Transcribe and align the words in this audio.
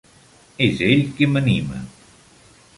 És 0.67 0.81
ell 0.87 1.03
qui 1.19 1.29
m'anima. 1.35 1.85